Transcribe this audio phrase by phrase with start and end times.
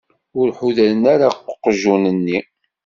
[0.39, 2.39] Ur ḥudren ara aqjun-nni?